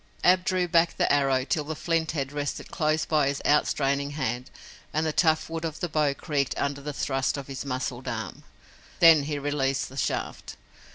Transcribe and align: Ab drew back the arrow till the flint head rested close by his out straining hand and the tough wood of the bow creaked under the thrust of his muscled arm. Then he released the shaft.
Ab 0.23 0.43
drew 0.45 0.67
back 0.67 0.97
the 0.97 1.13
arrow 1.13 1.43
till 1.45 1.63
the 1.63 1.75
flint 1.75 2.13
head 2.13 2.31
rested 2.31 2.71
close 2.71 3.05
by 3.05 3.27
his 3.27 3.39
out 3.45 3.67
straining 3.67 4.09
hand 4.17 4.49
and 4.91 5.05
the 5.05 5.13
tough 5.13 5.47
wood 5.47 5.63
of 5.63 5.79
the 5.79 5.87
bow 5.87 6.11
creaked 6.15 6.57
under 6.57 6.81
the 6.81 6.91
thrust 6.91 7.37
of 7.37 7.45
his 7.45 7.63
muscled 7.65 8.07
arm. 8.07 8.41
Then 8.99 9.25
he 9.25 9.37
released 9.37 9.89
the 9.89 9.97
shaft. 9.97 10.55